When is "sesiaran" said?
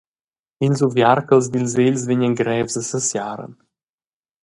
2.89-3.53